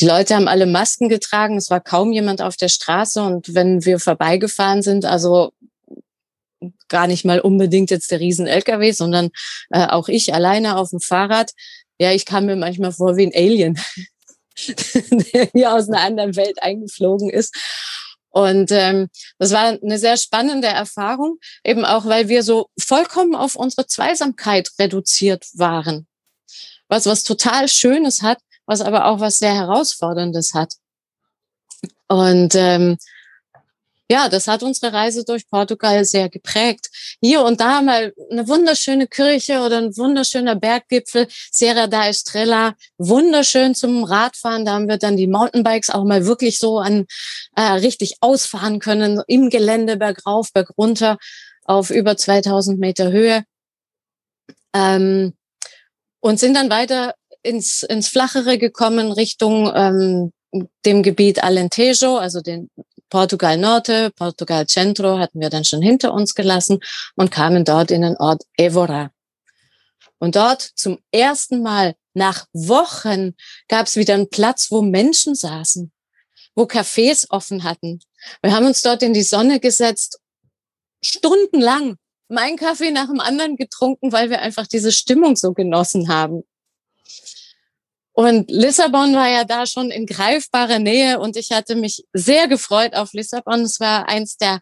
Die 0.00 0.06
Leute 0.06 0.34
haben 0.34 0.48
alle 0.48 0.66
Masken 0.66 1.08
getragen, 1.08 1.56
es 1.56 1.70
war 1.70 1.80
kaum 1.80 2.12
jemand 2.12 2.42
auf 2.42 2.56
der 2.56 2.68
Straße 2.68 3.22
und 3.22 3.54
wenn 3.54 3.84
wir 3.84 4.00
vorbeigefahren 4.00 4.82
sind, 4.82 5.04
also 5.04 5.52
gar 6.88 7.06
nicht 7.06 7.24
mal 7.24 7.40
unbedingt 7.40 7.90
jetzt 7.90 8.10
der 8.10 8.20
Riesen-LKW, 8.20 8.92
sondern 8.92 9.30
äh, 9.70 9.86
auch 9.86 10.08
ich 10.08 10.34
alleine 10.34 10.76
auf 10.76 10.90
dem 10.90 11.00
Fahrrad. 11.00 11.52
Ja, 11.98 12.12
ich 12.12 12.26
kam 12.26 12.46
mir 12.46 12.56
manchmal 12.56 12.92
vor 12.92 13.16
wie 13.16 13.26
ein 13.26 13.34
Alien, 13.34 13.78
der 15.32 15.48
hier 15.52 15.72
aus 15.72 15.88
einer 15.88 16.00
anderen 16.00 16.36
Welt 16.36 16.62
eingeflogen 16.62 17.30
ist. 17.30 17.54
Und 18.30 18.72
ähm, 18.72 19.10
das 19.38 19.52
war 19.52 19.78
eine 19.80 19.98
sehr 19.98 20.16
spannende 20.16 20.66
Erfahrung, 20.66 21.38
eben 21.62 21.84
auch, 21.84 22.04
weil 22.04 22.28
wir 22.28 22.42
so 22.42 22.68
vollkommen 22.76 23.36
auf 23.36 23.54
unsere 23.54 23.86
Zweisamkeit 23.86 24.70
reduziert 24.78 25.46
waren. 25.54 26.08
Was 26.88 27.06
was 27.06 27.22
total 27.22 27.68
Schönes 27.68 28.22
hat, 28.22 28.38
was 28.66 28.80
aber 28.80 29.06
auch 29.06 29.20
was 29.20 29.38
sehr 29.38 29.54
Herausforderndes 29.54 30.54
hat. 30.54 30.74
Und 32.08 32.54
ähm, 32.54 32.96
ja, 34.10 34.28
das 34.28 34.48
hat 34.48 34.62
unsere 34.62 34.92
Reise 34.92 35.24
durch 35.24 35.48
Portugal 35.48 36.04
sehr 36.04 36.28
geprägt. 36.28 36.90
Hier 37.22 37.42
und 37.42 37.60
da 37.60 37.80
mal 37.80 38.12
eine 38.30 38.46
wunderschöne 38.46 39.06
Kirche 39.06 39.60
oder 39.60 39.78
ein 39.78 39.96
wunderschöner 39.96 40.56
Berggipfel, 40.56 41.26
Serra 41.50 41.86
da 41.86 42.08
Estrella, 42.08 42.74
wunderschön 42.98 43.74
zum 43.74 44.04
Radfahren. 44.04 44.66
Da 44.66 44.74
haben 44.74 44.88
wir 44.88 44.98
dann 44.98 45.16
die 45.16 45.26
Mountainbikes 45.26 45.88
auch 45.88 46.04
mal 46.04 46.26
wirklich 46.26 46.58
so 46.58 46.80
an 46.80 47.06
äh, 47.56 47.62
richtig 47.62 48.16
ausfahren 48.20 48.78
können, 48.78 49.22
im 49.26 49.48
Gelände 49.48 49.96
bergauf, 49.96 50.52
bergunter 50.52 51.16
auf 51.64 51.88
über 51.88 52.16
2000 52.16 52.78
Meter 52.78 53.10
Höhe. 53.10 53.44
Ähm, 54.74 55.32
und 56.20 56.40
sind 56.40 56.54
dann 56.54 56.70
weiter 56.70 57.14
ins, 57.44 57.82
ins 57.84 58.08
Flachere 58.08 58.58
gekommen 58.58 59.12
Richtung 59.12 59.70
ähm, 59.74 60.32
dem 60.84 61.02
Gebiet 61.02 61.42
Alentejo, 61.42 62.16
also 62.16 62.40
den 62.40 62.70
Portugal 63.10 63.56
Norte, 63.56 64.10
Portugal 64.16 64.66
Centro 64.66 65.18
hatten 65.18 65.40
wir 65.40 65.50
dann 65.50 65.64
schon 65.64 65.82
hinter 65.82 66.12
uns 66.12 66.34
gelassen 66.34 66.80
und 67.16 67.30
kamen 67.30 67.64
dort 67.64 67.90
in 67.90 68.02
den 68.02 68.16
Ort 68.16 68.42
Evora. 68.56 69.10
Und 70.18 70.36
dort 70.36 70.62
zum 70.74 70.98
ersten 71.12 71.62
Mal 71.62 71.94
nach 72.14 72.46
Wochen 72.52 73.34
gab 73.68 73.86
es 73.86 73.96
wieder 73.96 74.14
einen 74.14 74.30
Platz, 74.30 74.70
wo 74.70 74.80
Menschen 74.80 75.34
saßen, 75.34 75.92
wo 76.54 76.64
Cafés 76.64 77.26
offen 77.30 77.64
hatten, 77.64 78.00
Wir 78.42 78.52
haben 78.52 78.66
uns 78.66 78.80
dort 78.82 79.02
in 79.02 79.12
die 79.12 79.22
Sonne 79.22 79.60
gesetzt, 79.60 80.18
stundenlang, 81.04 81.96
mein 82.28 82.56
Kaffee 82.56 82.90
nach 82.90 83.08
dem 83.08 83.20
anderen 83.20 83.56
getrunken, 83.56 84.12
weil 84.12 84.30
wir 84.30 84.40
einfach 84.40 84.66
diese 84.66 84.92
Stimmung 84.92 85.36
so 85.36 85.52
genossen 85.52 86.08
haben. 86.08 86.42
Und 88.14 88.48
Lissabon 88.48 89.12
war 89.14 89.28
ja 89.28 89.42
da 89.42 89.66
schon 89.66 89.90
in 89.90 90.06
greifbarer 90.06 90.78
Nähe 90.78 91.18
und 91.18 91.36
ich 91.36 91.50
hatte 91.50 91.74
mich 91.74 92.04
sehr 92.12 92.46
gefreut 92.46 92.94
auf 92.94 93.12
Lissabon. 93.12 93.62
Es 93.62 93.80
war 93.80 94.08
eins 94.08 94.36
der 94.36 94.60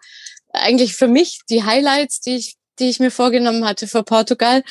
eigentlich 0.52 0.94
für 0.94 1.06
mich 1.06 1.40
die 1.50 1.62
Highlights, 1.62 2.20
die 2.20 2.36
ich, 2.36 2.56
die 2.78 2.88
ich 2.88 2.98
mir 2.98 3.10
vorgenommen 3.10 3.66
hatte 3.66 3.86
für 3.86 4.04
Portugal. 4.04 4.62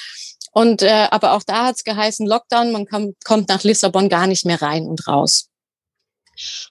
Und 0.52 0.82
äh, 0.82 1.08
aber 1.12 1.34
auch 1.34 1.44
da 1.44 1.68
hat 1.68 1.76
es 1.76 1.84
geheißen 1.84 2.26
Lockdown, 2.26 2.72
man 2.72 2.88
kommt, 2.88 3.24
kommt 3.24 3.50
nach 3.50 3.64
Lissabon 3.64 4.10
gar 4.10 4.26
nicht 4.26 4.46
mehr 4.46 4.62
rein 4.62 4.88
und 4.88 5.08
raus. 5.08 5.48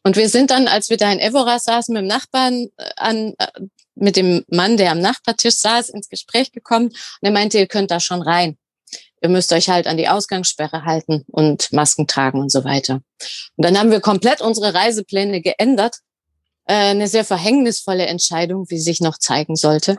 Und 0.02 0.16
wir 0.16 0.28
sind 0.28 0.50
dann, 0.50 0.66
als 0.66 0.90
wir 0.90 0.96
da 0.96 1.12
in 1.12 1.20
Evora 1.20 1.60
saßen, 1.60 1.92
mit 1.92 2.02
dem 2.02 2.08
Nachbarn 2.08 2.66
äh, 2.76 2.90
an, 2.96 3.34
äh, 3.38 3.46
mit 3.94 4.16
dem 4.16 4.44
Mann, 4.48 4.76
der 4.76 4.90
am 4.90 5.00
Nachbartisch 5.00 5.58
saß, 5.58 5.90
ins 5.90 6.08
Gespräch 6.08 6.50
gekommen. 6.50 6.86
Und 6.88 7.22
er 7.22 7.30
meinte, 7.30 7.58
ihr 7.58 7.68
könnt 7.68 7.92
da 7.92 8.00
schon 8.00 8.20
rein 8.20 8.58
ihr 9.22 9.28
müsst 9.28 9.52
euch 9.52 9.68
halt 9.68 9.86
an 9.86 9.96
die 9.96 10.08
Ausgangssperre 10.08 10.84
halten 10.84 11.24
und 11.28 11.72
Masken 11.72 12.06
tragen 12.06 12.40
und 12.40 12.50
so 12.50 12.64
weiter. 12.64 12.94
Und 13.56 13.64
dann 13.64 13.78
haben 13.78 13.90
wir 13.90 14.00
komplett 14.00 14.40
unsere 14.40 14.74
Reisepläne 14.74 15.40
geändert. 15.40 15.96
Äh, 16.66 16.90
eine 16.90 17.08
sehr 17.08 17.24
verhängnisvolle 17.24 18.06
Entscheidung, 18.06 18.68
wie 18.70 18.78
sich 18.78 19.00
noch 19.00 19.18
zeigen 19.18 19.56
sollte. 19.56 19.98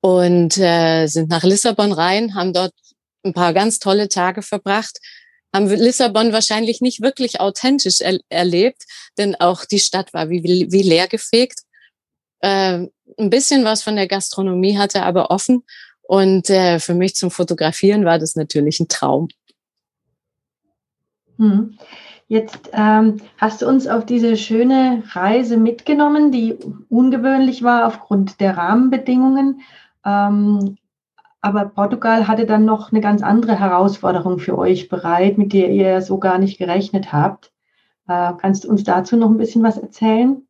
Und 0.00 0.58
äh, 0.58 1.06
sind 1.06 1.28
nach 1.28 1.44
Lissabon 1.44 1.92
rein, 1.92 2.34
haben 2.34 2.52
dort 2.52 2.72
ein 3.24 3.34
paar 3.34 3.52
ganz 3.52 3.78
tolle 3.78 4.08
Tage 4.08 4.42
verbracht, 4.42 4.98
haben 5.54 5.68
Lissabon 5.68 6.32
wahrscheinlich 6.32 6.80
nicht 6.80 7.02
wirklich 7.02 7.40
authentisch 7.40 8.00
er 8.00 8.18
erlebt, 8.28 8.84
denn 9.18 9.36
auch 9.36 9.64
die 9.64 9.78
Stadt 9.78 10.12
war 10.12 10.28
wie, 10.30 10.42
wie 10.42 10.82
leer 10.82 11.06
gefegt. 11.06 11.60
Äh, 12.40 12.86
ein 13.18 13.30
bisschen 13.30 13.64
was 13.64 13.82
von 13.82 13.94
der 13.94 14.08
Gastronomie 14.08 14.78
hatte 14.78 15.02
aber 15.02 15.30
offen 15.30 15.62
und 16.02 16.50
äh, 16.50 16.78
für 16.78 16.94
mich 16.94 17.14
zum 17.14 17.30
Fotografieren 17.30 18.04
war 18.04 18.18
das 18.18 18.36
natürlich 18.36 18.80
ein 18.80 18.88
Traum. 18.88 19.28
Hm. 21.38 21.78
Jetzt 22.28 22.70
ähm, 22.72 23.20
hast 23.36 23.60
du 23.60 23.68
uns 23.68 23.86
auf 23.86 24.06
diese 24.06 24.36
schöne 24.36 25.02
Reise 25.12 25.58
mitgenommen, 25.58 26.32
die 26.32 26.56
ungewöhnlich 26.88 27.62
war 27.62 27.86
aufgrund 27.86 28.40
der 28.40 28.56
Rahmenbedingungen. 28.56 29.60
Ähm, 30.04 30.78
aber 31.42 31.66
Portugal 31.66 32.28
hatte 32.28 32.46
dann 32.46 32.64
noch 32.64 32.92
eine 32.92 33.00
ganz 33.00 33.22
andere 33.22 33.58
Herausforderung 33.58 34.38
für 34.38 34.56
euch 34.56 34.88
bereit, 34.88 35.36
mit 35.36 35.52
der 35.52 35.70
ihr 35.70 36.00
so 36.00 36.18
gar 36.18 36.38
nicht 36.38 36.56
gerechnet 36.56 37.12
habt. 37.12 37.52
Äh, 38.08 38.32
kannst 38.38 38.64
du 38.64 38.70
uns 38.70 38.84
dazu 38.84 39.16
noch 39.16 39.28
ein 39.28 39.38
bisschen 39.38 39.62
was 39.62 39.76
erzählen? 39.76 40.46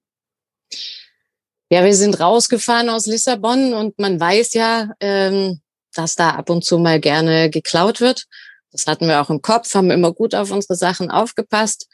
Ja, 1.73 1.83
wir 1.87 1.95
sind 1.95 2.21
rausgefahren 2.21 2.91
aus 2.91 3.07
Lissabon 3.07 3.73
und 3.73 3.99
man 3.99 4.21
weiß 4.21 4.53
ja, 4.53 4.91
ähm, 5.01 5.63
dass 5.95 6.17
da 6.17 6.33
ab 6.33 6.51
und 6.51 6.67
zu 6.67 6.77
mal 6.77 7.01
gerne 7.01 7.49
geklaut 7.49 8.03
wird. 8.03 8.27
Das 8.73 8.87
hatten 8.87 9.09
wir 9.09 9.23
auch 9.23 9.31
im 9.31 9.41
Kopf, 9.41 9.75
haben 9.75 9.91
immer 9.91 10.13
gut 10.13 10.35
auf 10.35 10.51
unsere 10.51 10.77
Sachen 10.77 11.11
aufgepasst. 11.11 11.89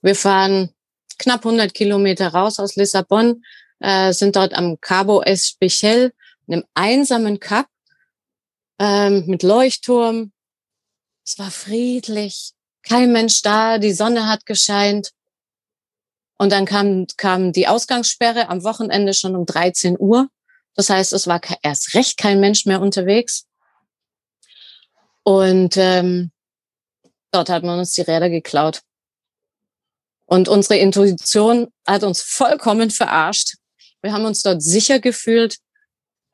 Wir 0.00 0.14
fahren 0.14 0.70
knapp 1.18 1.44
100 1.44 1.74
Kilometer 1.74 2.28
raus 2.28 2.58
aus 2.58 2.76
Lissabon, 2.76 3.44
äh, 3.80 4.14
sind 4.14 4.36
dort 4.36 4.54
am 4.54 4.80
Cabo 4.80 5.20
Especial, 5.20 6.12
einem 6.48 6.64
einsamen 6.72 7.40
Kap 7.40 7.66
ähm, 8.78 9.26
mit 9.26 9.42
Leuchtturm. 9.42 10.32
Es 11.26 11.38
war 11.38 11.50
friedlich, 11.50 12.52
kein 12.82 13.12
Mensch 13.12 13.42
da, 13.42 13.76
die 13.76 13.92
Sonne 13.92 14.28
hat 14.28 14.46
gescheint. 14.46 15.10
Und 16.40 16.52
dann 16.52 16.64
kam, 16.64 17.06
kam 17.18 17.52
die 17.52 17.68
Ausgangssperre 17.68 18.48
am 18.48 18.64
Wochenende 18.64 19.12
schon 19.12 19.36
um 19.36 19.44
13 19.44 19.96
Uhr. 19.98 20.30
Das 20.74 20.88
heißt, 20.88 21.12
es 21.12 21.26
war 21.26 21.38
erst 21.62 21.92
recht 21.92 22.16
kein 22.16 22.40
Mensch 22.40 22.64
mehr 22.64 22.80
unterwegs. 22.80 23.44
Und 25.22 25.76
ähm, 25.76 26.30
dort 27.30 27.50
hat 27.50 27.62
man 27.62 27.78
uns 27.78 27.92
die 27.92 28.00
Räder 28.00 28.30
geklaut. 28.30 28.80
Und 30.24 30.48
unsere 30.48 30.78
Intuition 30.78 31.68
hat 31.86 32.04
uns 32.04 32.22
vollkommen 32.22 32.90
verarscht. 32.90 33.56
Wir 34.00 34.14
haben 34.14 34.24
uns 34.24 34.42
dort 34.42 34.62
sicher 34.62 34.98
gefühlt. 34.98 35.58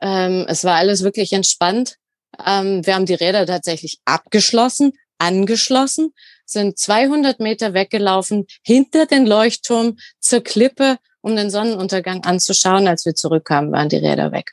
Ähm, 0.01 0.47
es 0.47 0.63
war 0.63 0.77
alles 0.77 1.03
wirklich 1.03 1.33
entspannt. 1.33 1.97
Ähm, 2.47 2.87
wir 2.87 2.95
haben 2.95 3.07
die 3.07 3.15
Räder 3.15 3.45
tatsächlich 3.45 3.99
abgeschlossen, 4.05 4.93
angeschlossen 5.19 6.15
sind 6.47 6.79
200 6.79 7.41
Meter 7.41 7.75
weggelaufen 7.75 8.47
hinter 8.63 9.07
den 9.07 9.27
Leuchtturm 9.27 9.99
zur 10.21 10.43
Klippe, 10.43 10.97
um 11.21 11.37
den 11.37 11.51
Sonnenuntergang 11.51 12.25
anzuschauen. 12.25 12.89
Als 12.89 13.05
wir 13.05 13.15
zurückkamen, 13.15 13.73
waren 13.73 13.89
die 13.89 13.97
Räder 13.97 14.33
weg. 14.33 14.53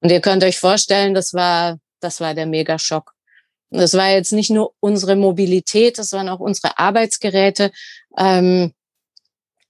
Und 0.00 0.10
ihr 0.10 0.20
könnt 0.20 0.42
euch 0.42 0.58
vorstellen, 0.58 1.14
das 1.14 1.34
war, 1.34 1.78
das 2.00 2.20
war 2.20 2.34
der 2.34 2.46
Megaschock. 2.46 3.12
Und 3.70 3.80
das 3.80 3.94
war 3.94 4.10
jetzt 4.10 4.32
nicht 4.32 4.50
nur 4.50 4.72
unsere 4.80 5.16
Mobilität, 5.16 5.98
das 5.98 6.12
waren 6.12 6.28
auch 6.28 6.40
unsere 6.40 6.78
Arbeitsgeräte. 6.78 7.72
Ähm, 8.16 8.72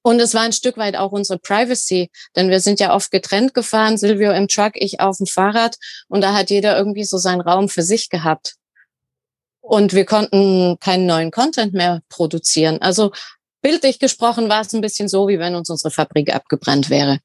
und 0.03 0.21
es 0.21 0.35
war 0.35 0.43
ein 0.43 0.53
Stück 0.53 0.77
weit 0.77 0.95
auch 0.95 1.11
unsere 1.11 1.39
Privacy, 1.39 2.11
denn 2.37 2.49
wir 2.49 2.61
sind 2.61 2.79
ja 2.79 2.95
oft 2.95 3.11
getrennt 3.11 3.55
gefahren, 3.55 3.99
Silvio 3.99 4.31
im 4.31 4.47
Truck, 4.47 4.73
ich 4.75 5.01
auf 5.01 5.17
dem 5.17 5.27
Fahrrad. 5.27 5.77
Und 6.07 6.21
da 6.21 6.33
hat 6.33 6.51
jeder 6.51 6.79
irgendwie 6.79 7.03
so 7.03 7.19
seinen 7.19 7.41
Raum 7.41 7.69
für 7.69 7.83
sich 7.83 8.09
gehabt. 8.09 8.55
Und 9.67 9.95
wir 9.95 10.05
konnten 10.05 10.79
keinen 10.79 11.07
neuen 11.07 11.33
Content 11.33 11.75
mehr 11.75 12.01
produzieren. 12.09 12.81
Also 12.81 13.11
bildlich 13.63 13.99
gesprochen 13.99 14.49
war 14.49 14.61
es 14.61 14.73
ein 14.73 14.81
bisschen 14.81 15.09
so, 15.09 15.27
wie 15.27 15.41
wenn 15.41 15.57
uns 15.57 15.69
unsere 15.69 15.91
Fabrik 15.91 16.33
abgebrannt 16.33 16.89
wäre. 16.89 17.19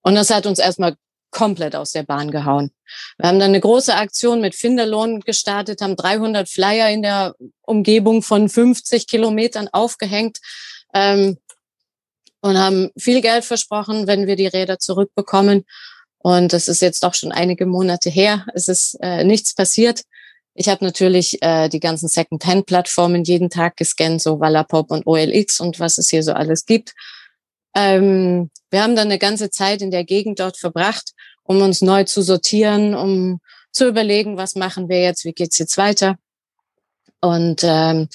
Und 0.00 0.14
das 0.14 0.30
hat 0.30 0.46
uns 0.46 0.58
erstmal 0.58 0.96
komplett 1.30 1.76
aus 1.76 1.92
der 1.92 2.02
Bahn 2.02 2.30
gehauen. 2.30 2.70
Wir 3.18 3.28
haben 3.28 3.38
dann 3.38 3.50
eine 3.50 3.60
große 3.60 3.94
Aktion 3.94 4.40
mit 4.40 4.54
Finderlohn 4.54 5.20
gestartet, 5.20 5.82
haben 5.82 5.96
300 5.96 6.48
Flyer 6.48 6.88
in 6.88 7.02
der 7.02 7.34
Umgebung 7.60 8.22
von 8.22 8.48
50 8.48 9.06
Kilometern 9.06 9.68
aufgehängt 9.70 10.38
ähm, 10.94 11.36
und 12.40 12.56
haben 12.56 12.90
viel 12.96 13.20
Geld 13.20 13.44
versprochen, 13.44 14.06
wenn 14.06 14.26
wir 14.26 14.36
die 14.36 14.46
Räder 14.46 14.78
zurückbekommen. 14.78 15.66
Und 16.16 16.54
das 16.54 16.68
ist 16.68 16.80
jetzt 16.80 17.04
doch 17.04 17.12
schon 17.12 17.32
einige 17.32 17.66
Monate 17.66 18.08
her. 18.08 18.46
Es 18.54 18.68
ist 18.68 18.96
äh, 19.02 19.24
nichts 19.24 19.54
passiert. 19.54 20.04
Ich 20.54 20.68
habe 20.68 20.84
natürlich 20.84 21.42
äh, 21.42 21.68
die 21.68 21.80
ganzen 21.80 22.08
Second-Hand-Plattformen 22.08 23.24
jeden 23.24 23.50
Tag 23.50 23.76
gescannt, 23.76 24.22
so 24.22 24.38
Wallapop 24.38 24.90
und 24.90 25.06
OLX 25.06 25.60
und 25.60 25.80
was 25.80 25.98
es 25.98 26.08
hier 26.10 26.22
so 26.22 26.32
alles 26.32 26.64
gibt. 26.64 26.94
Ähm, 27.74 28.50
wir 28.70 28.82
haben 28.82 28.94
dann 28.94 29.08
eine 29.08 29.18
ganze 29.18 29.50
Zeit 29.50 29.82
in 29.82 29.90
der 29.90 30.04
Gegend 30.04 30.38
dort 30.38 30.56
verbracht, 30.56 31.10
um 31.42 31.60
uns 31.60 31.82
neu 31.82 32.04
zu 32.04 32.22
sortieren, 32.22 32.94
um 32.94 33.40
zu 33.72 33.88
überlegen, 33.88 34.36
was 34.36 34.54
machen 34.54 34.88
wir 34.88 35.02
jetzt, 35.02 35.24
wie 35.24 35.32
geht's 35.32 35.58
jetzt 35.58 35.76
weiter. 35.76 36.16
Und 37.20 37.64
ähm, 37.64 38.08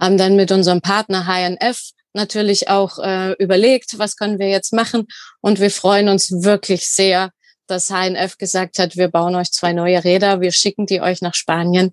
haben 0.00 0.16
dann 0.16 0.36
mit 0.36 0.52
unserem 0.52 0.80
Partner 0.80 1.26
HNF 1.26 1.90
natürlich 2.12 2.68
auch 2.68 2.98
äh, 2.98 3.32
überlegt, 3.42 3.98
was 3.98 4.16
können 4.16 4.38
wir 4.38 4.48
jetzt 4.48 4.72
machen. 4.72 5.06
Und 5.40 5.60
wir 5.60 5.70
freuen 5.70 6.08
uns 6.08 6.30
wirklich 6.42 6.88
sehr, 6.88 7.30
dass 7.70 7.90
HNF 7.90 8.38
gesagt 8.38 8.78
hat, 8.78 8.96
wir 8.96 9.08
bauen 9.08 9.34
euch 9.34 9.52
zwei 9.52 9.72
neue 9.72 10.02
Räder, 10.02 10.40
wir 10.40 10.52
schicken 10.52 10.86
die 10.86 11.00
euch 11.00 11.22
nach 11.22 11.34
Spanien. 11.34 11.92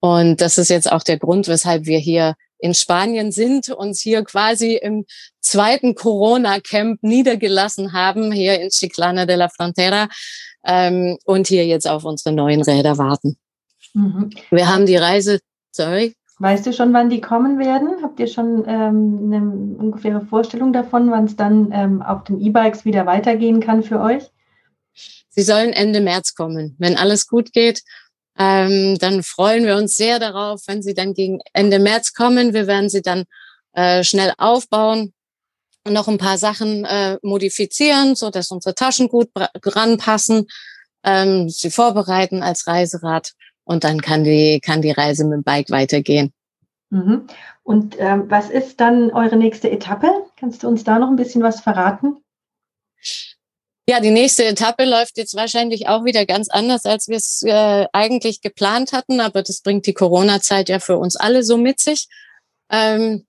Und 0.00 0.40
das 0.40 0.58
ist 0.58 0.68
jetzt 0.68 0.90
auch 0.90 1.02
der 1.02 1.18
Grund, 1.18 1.48
weshalb 1.48 1.86
wir 1.86 1.98
hier 1.98 2.34
in 2.58 2.74
Spanien 2.74 3.32
sind, 3.32 3.68
uns 3.70 4.00
hier 4.00 4.24
quasi 4.24 4.76
im 4.76 5.04
zweiten 5.40 5.94
Corona-Camp 5.94 7.02
niedergelassen 7.02 7.92
haben, 7.92 8.32
hier 8.32 8.60
in 8.60 8.70
Chiclana 8.70 9.26
de 9.26 9.36
la 9.36 9.48
Frontera 9.48 10.08
ähm, 10.64 11.18
und 11.24 11.48
hier 11.48 11.66
jetzt 11.66 11.88
auf 11.88 12.04
unsere 12.04 12.34
neuen 12.34 12.62
Räder 12.62 12.98
warten. 12.98 13.36
Mhm. 13.94 14.30
Wir 14.50 14.68
haben 14.68 14.86
die 14.86 14.96
Reise, 14.96 15.40
sorry. 15.72 16.14
Weißt 16.38 16.66
du 16.66 16.72
schon, 16.72 16.92
wann 16.92 17.10
die 17.10 17.20
kommen 17.20 17.58
werden? 17.58 18.02
Habt 18.02 18.18
ihr 18.18 18.26
schon 18.26 18.64
ähm, 18.66 19.20
eine 19.24 19.42
ungefähre 19.78 20.22
Vorstellung 20.22 20.72
davon, 20.72 21.10
wann 21.10 21.26
es 21.26 21.36
dann 21.36 21.70
ähm, 21.72 22.02
auf 22.02 22.24
den 22.24 22.40
E-Bikes 22.40 22.84
wieder 22.84 23.06
weitergehen 23.06 23.60
kann 23.60 23.82
für 23.82 24.00
euch? 24.00 24.24
Sie 25.28 25.42
sollen 25.42 25.72
Ende 25.72 26.00
März 26.00 26.34
kommen. 26.34 26.76
Wenn 26.78 26.96
alles 26.96 27.26
gut 27.26 27.52
geht, 27.52 27.82
ähm, 28.38 28.98
dann 28.98 29.22
freuen 29.22 29.64
wir 29.64 29.76
uns 29.76 29.94
sehr 29.96 30.18
darauf, 30.18 30.62
wenn 30.66 30.82
sie 30.82 30.94
dann 30.94 31.14
gegen 31.14 31.40
Ende 31.52 31.78
März 31.78 32.14
kommen. 32.14 32.54
Wir 32.54 32.66
werden 32.66 32.88
sie 32.88 33.02
dann 33.02 33.24
äh, 33.72 34.04
schnell 34.04 34.32
aufbauen 34.38 35.12
und 35.84 35.92
noch 35.92 36.08
ein 36.08 36.18
paar 36.18 36.38
Sachen 36.38 36.84
äh, 36.84 37.18
modifizieren, 37.22 38.14
so 38.14 38.30
dass 38.30 38.50
unsere 38.50 38.74
Taschen 38.74 39.08
gut 39.08 39.28
ranpassen, 39.64 40.46
ähm, 41.04 41.48
sie 41.48 41.70
vorbereiten 41.70 42.42
als 42.42 42.66
Reiserad 42.66 43.32
und 43.64 43.84
dann 43.84 44.00
kann 44.00 44.24
die, 44.24 44.60
kann 44.60 44.82
die 44.82 44.90
Reise 44.90 45.24
mit 45.24 45.34
dem 45.34 45.42
Bike 45.42 45.70
weitergehen. 45.70 46.32
Mhm. 46.90 47.26
Und 47.62 47.96
ähm, 47.98 48.24
was 48.28 48.50
ist 48.50 48.80
dann 48.80 49.10
eure 49.12 49.36
nächste 49.36 49.70
Etappe? 49.70 50.10
Kannst 50.36 50.62
du 50.62 50.68
uns 50.68 50.84
da 50.84 50.98
noch 50.98 51.08
ein 51.08 51.16
bisschen 51.16 51.42
was 51.42 51.60
verraten? 51.60 52.16
Ja, 53.88 53.98
die 53.98 54.10
nächste 54.10 54.44
Etappe 54.44 54.84
läuft 54.84 55.18
jetzt 55.18 55.34
wahrscheinlich 55.34 55.88
auch 55.88 56.04
wieder 56.04 56.24
ganz 56.24 56.48
anders, 56.48 56.84
als 56.84 57.08
wir 57.08 57.16
es 57.16 57.42
äh, 57.42 57.86
eigentlich 57.92 58.40
geplant 58.40 58.92
hatten, 58.92 59.20
aber 59.20 59.42
das 59.42 59.60
bringt 59.60 59.86
die 59.86 59.92
Corona-Zeit 59.92 60.68
ja 60.68 60.78
für 60.78 60.98
uns 60.98 61.16
alle 61.16 61.42
so 61.42 61.56
mit 61.56 61.80
sich. 61.80 62.06
Ähm, 62.70 63.26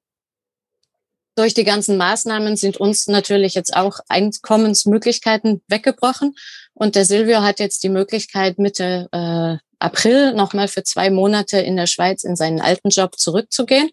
durch 1.36 1.56
die 1.56 1.64
ganzen 1.64 1.98
Maßnahmen 1.98 2.56
sind 2.56 2.78
uns 2.78 3.08
natürlich 3.08 3.56
jetzt 3.56 3.76
auch 3.76 4.00
Einkommensmöglichkeiten 4.08 5.64
weggebrochen. 5.68 6.36
Und 6.76 6.96
der 6.96 7.06
Silvio 7.06 7.42
hat 7.42 7.60
jetzt 7.60 7.84
die 7.84 7.90
Möglichkeit, 7.90 8.60
Mitte 8.60 9.10
äh, 9.12 9.58
April 9.80 10.34
nochmal 10.34 10.68
für 10.68 10.84
zwei 10.84 11.10
Monate 11.10 11.58
in 11.60 11.76
der 11.76 11.88
Schweiz 11.88 12.24
in 12.24 12.36
seinen 12.36 12.62
alten 12.62 12.90
Job 12.90 13.18
zurückzugehen. 13.18 13.90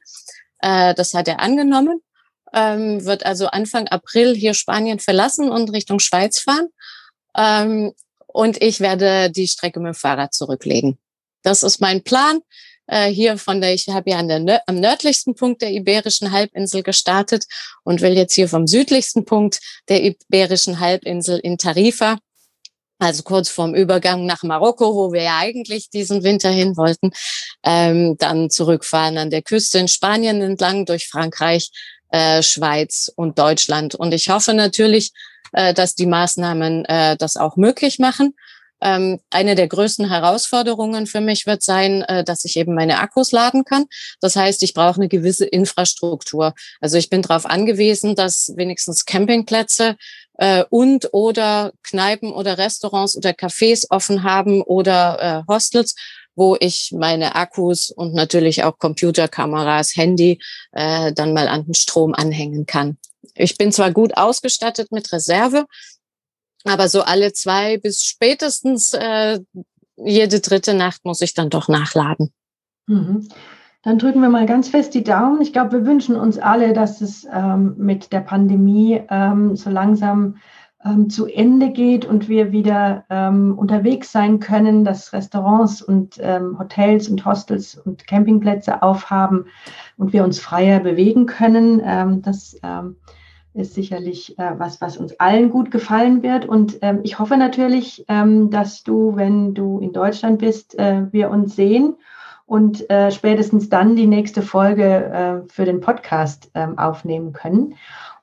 Äh, 0.59 0.95
das 0.95 1.14
hat 1.14 1.29
er 1.29 1.40
angenommen, 1.40 2.02
ähm, 2.52 3.04
wird 3.04 3.25
also 3.25 3.47
Anfang 3.47 3.88
April 3.88 4.35
hier 4.35 4.54
Spanien 4.54 4.99
verlassen 4.99 5.50
und 5.50 5.73
Richtung 5.73 5.99
Schweiz 5.99 6.40
fahren. 6.40 6.69
Ähm, 7.37 7.92
und 8.26 8.62
ich 8.62 8.80
werde 8.80 9.30
die 9.30 9.49
Strecke 9.49 9.80
mit 9.80 9.95
dem 9.95 9.99
Fahrrad 9.99 10.35
zurücklegen. 10.35 10.99
Das 11.42 11.62
ist 11.62 11.80
mein 11.80 12.02
Plan. 12.02 12.40
Äh, 12.87 13.09
hier 13.09 13.38
von 13.38 13.61
der, 13.61 13.73
ich 13.73 13.88
habe 13.88 14.11
ja 14.11 14.19
an 14.19 14.28
der, 14.28 14.62
am 14.66 14.80
nördlichsten 14.80 15.35
Punkt 15.35 15.62
der 15.62 15.71
Iberischen 15.71 16.33
Halbinsel 16.33 16.83
gestartet 16.83 17.45
und 17.85 18.00
will 18.00 18.14
jetzt 18.14 18.35
hier 18.35 18.49
vom 18.49 18.66
südlichsten 18.66 19.25
Punkt 19.25 19.61
der 19.88 20.02
Iberischen 20.02 20.80
Halbinsel 20.80 21.38
in 21.38 21.57
Tarifa, 21.57 22.19
also 22.99 23.23
kurz 23.23 23.49
vorm 23.49 23.75
Übergang 23.75 24.26
nach 24.26 24.42
Marokko, 24.42 24.95
wo 24.95 25.12
wir 25.12 25.23
ja 25.23 25.38
eigentlich 25.38 25.88
diesen 25.90 26.25
Winter 26.25 26.50
hin 26.50 26.76
wollten, 26.76 27.12
ähm, 27.62 28.16
dann 28.19 28.50
zurückfahren 28.50 29.19
an 29.19 29.30
der 29.30 29.42
Küste 29.42 29.78
in 29.78 29.88
Spanien 29.88 30.42
entlang 30.42 30.85
durch 30.85 31.09
Frankreich, 31.09 31.71
äh, 32.11 32.43
Schweiz 32.43 33.11
und 33.14 33.38
Deutschland. 33.38 33.95
Und 33.95 34.12
ich 34.12 34.29
hoffe 34.29 34.55
natürlich, 34.55 35.12
äh, 35.52 35.75
dass 35.75 35.95
die 35.95 36.07
Maßnahmen 36.07 36.85
äh, 36.85 37.17
das 37.17 37.37
auch 37.37 37.57
möglich 37.57 37.99
machen. 37.99 38.35
Ähm, 38.83 39.21
eine 39.31 39.55
der 39.55 39.69
größten 39.69 40.09
Herausforderungen 40.09 41.07
für 41.07 41.21
mich 41.21 41.47
wird 41.47 41.62
sein, 41.62 42.02
äh, 42.02 42.25
dass 42.25 42.45
ich 42.45 42.57
eben 42.57 42.75
meine 42.75 42.99
Akkus 43.00 43.31
laden 43.31 43.64
kann. 43.64 43.85
Das 44.21 44.37
heißt, 44.37 44.62
ich 44.62 44.73
brauche 44.73 44.97
eine 44.97 45.09
gewisse 45.09 45.45
Infrastruktur. 45.45 46.55
Also 46.81 46.97
ich 46.97 47.11
bin 47.11 47.21
darauf 47.21 47.45
angewiesen, 47.45 48.14
dass 48.14 48.52
wenigstens 48.57 49.05
Campingplätze 49.05 49.97
äh, 50.38 50.64
und 50.71 51.12
oder 51.12 51.73
Kneipen 51.83 52.33
oder 52.33 52.57
Restaurants 52.57 53.17
oder 53.17 53.31
Cafés 53.31 53.85
offen 53.90 54.23
haben 54.23 54.62
oder 54.62 55.45
äh, 55.47 55.52
Hostels, 55.52 55.95
wo 56.40 56.56
ich 56.59 56.90
meine 56.97 57.35
Akkus 57.35 57.90
und 57.90 58.14
natürlich 58.14 58.64
auch 58.64 58.78
Computerkameras, 58.78 59.94
Handy 59.94 60.40
äh, 60.73 61.12
dann 61.12 61.35
mal 61.35 61.49
an 61.49 61.66
den 61.66 61.75
Strom 61.75 62.14
anhängen 62.14 62.64
kann. 62.64 62.97
Ich 63.35 63.59
bin 63.59 63.73
zwar 63.73 63.90
gut 63.90 64.16
ausgestattet 64.16 64.90
mit 64.90 65.12
Reserve, 65.12 65.66
aber 66.64 66.88
so 66.88 67.02
alle 67.02 67.35
zwei 67.35 67.76
bis 67.76 68.04
spätestens 68.04 68.94
äh, 68.94 69.40
jede 69.99 70.40
dritte 70.40 70.73
Nacht 70.73 71.04
muss 71.04 71.20
ich 71.20 71.35
dann 71.35 71.50
doch 71.50 71.68
nachladen. 71.68 72.32
Mhm. 72.87 73.28
Dann 73.82 73.99
drücken 73.99 74.23
wir 74.23 74.30
mal 74.30 74.47
ganz 74.47 74.70
fest 74.70 74.94
die 74.94 75.04
Daumen. 75.04 75.42
Ich 75.42 75.52
glaube, 75.52 75.73
wir 75.73 75.85
wünschen 75.85 76.16
uns 76.16 76.38
alle, 76.38 76.73
dass 76.73 77.02
es 77.02 77.26
ähm, 77.30 77.75
mit 77.76 78.12
der 78.14 78.20
Pandemie 78.20 79.02
ähm, 79.11 79.56
so 79.56 79.68
langsam 79.68 80.38
ähm, 80.84 81.10
zu 81.10 81.26
Ende 81.26 81.70
geht 81.70 82.04
und 82.04 82.28
wir 82.28 82.52
wieder 82.52 83.04
ähm, 83.10 83.58
unterwegs 83.58 84.12
sein 84.12 84.40
können, 84.40 84.84
dass 84.84 85.12
Restaurants 85.12 85.82
und 85.82 86.18
ähm, 86.20 86.58
Hotels 86.58 87.08
und 87.08 87.25
Hostels 87.25 87.76
und 87.76 88.06
Campingplätze 88.06 88.82
aufhaben 88.82 89.46
und 89.96 90.12
wir 90.12 90.25
uns 90.25 90.40
freier 90.40 90.80
bewegen 90.80 91.26
können. 91.26 91.80
Ähm, 91.84 92.22
das 92.22 92.56
ist 93.52 93.75
sicherlich 93.75 94.38
äh, 94.38 94.52
was, 94.58 94.80
was 94.80 94.96
uns 94.96 95.18
allen 95.18 95.50
gut 95.50 95.70
gefallen 95.70 96.22
wird. 96.22 96.46
Und 96.46 96.78
ähm, 96.82 97.00
ich 97.02 97.18
hoffe 97.18 97.37
natürlich, 97.37 98.04
ähm, 98.08 98.50
dass 98.50 98.84
du, 98.84 99.16
wenn 99.16 99.54
du 99.54 99.80
in 99.80 99.92
Deutschland 99.92 100.38
bist, 100.38 100.78
äh, 100.78 101.12
wir 101.12 101.30
uns 101.30 101.56
sehen 101.56 101.96
und 102.46 102.88
äh, 102.90 103.10
spätestens 103.10 103.68
dann 103.68 103.96
die 103.96 104.06
nächste 104.06 104.42
Folge 104.42 104.84
äh, 104.84 105.49
für 105.49 105.64
den 105.64 105.80
Podcast 105.80 106.50
ähm, 106.54 106.78
aufnehmen 106.78 107.32
können. 107.32 107.75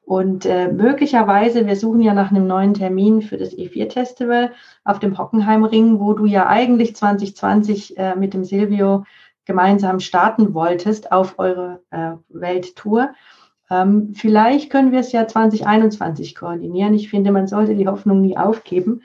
Und 0.08 0.46
äh, 0.46 0.72
möglicherweise, 0.72 1.68
wir 1.68 1.76
suchen 1.76 2.00
ja 2.00 2.14
nach 2.14 2.32
einem 2.32 2.48
neuen 2.48 2.74
Termin 2.74 3.22
für 3.22 3.36
das 3.36 3.52
E4-Festival 3.52 4.54
auf 4.86 5.00
dem 5.00 5.18
Hockenheimring, 5.18 6.00
wo 6.00 6.14
du 6.14 6.26
ja 6.26 6.48
eigentlich 6.48 6.96
2020 6.96 7.98
äh, 7.98 8.16
mit 8.16 8.34
dem 8.34 8.46
Silvio 8.46 9.04
gemeinsam 9.44 10.00
starten 10.00 10.54
wolltest 10.54 11.12
auf 11.12 11.38
eure 11.40 11.82
äh, 11.92 12.12
Welttour. 12.30 13.10
Ähm, 13.70 14.14
vielleicht 14.16 14.70
können 14.70 14.94
wir 14.94 15.00
es 15.02 15.12
ja 15.12 15.28
2021 15.28 16.36
koordinieren. 16.36 16.94
Ich 16.94 17.10
finde, 17.10 17.34
man 17.34 17.48
sollte 17.48 17.76
die 17.76 17.90
Hoffnung 17.90 18.22
nie 18.22 18.38
aufgeben. 18.38 19.02